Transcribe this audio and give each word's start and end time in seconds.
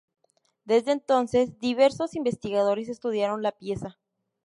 Desde 0.65 0.93
entonces, 0.93 1.59
diversos 1.59 2.15
investigadores 2.15 2.89
estudiaron 2.89 3.43
la 3.43 3.51
pieza. 3.51 3.99